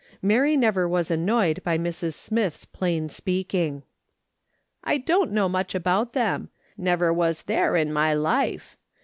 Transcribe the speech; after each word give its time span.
!Mary 0.23 0.57
never 0.57 0.89
was 0.89 1.11
annoyed 1.11 1.61
by 1.63 1.77
Mrs. 1.77 2.15
Smith's 2.15 2.65
plain 2.65 3.07
speaking." 3.07 3.83
I 4.83 4.97
don't 4.97 5.31
know 5.31 5.47
much 5.47 5.75
about 5.75 6.13
them; 6.13 6.49
never 6.75 7.13
was 7.13 7.43
there 7.43 7.75
in 7.75 7.93
my 7.93 8.15
life. 8.15 8.75